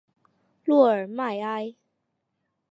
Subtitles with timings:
[0.65, 1.75] 洛尔迈埃。